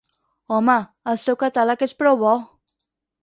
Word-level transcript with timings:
Home, 0.55 0.77
el 1.11 1.19
seu 1.25 1.37
catàleg 1.43 1.85
és 1.89 1.95
prou 2.01 2.19
bo! 2.25 2.35